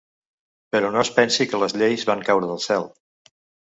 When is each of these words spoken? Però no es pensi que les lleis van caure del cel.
Però 0.75 0.89
no 0.95 1.03
es 1.03 1.13
pensi 1.19 1.49
que 1.53 1.61
les 1.67 1.79
lleis 1.83 2.09
van 2.13 2.27
caure 2.33 2.53
del 2.55 2.67
cel. 2.69 2.93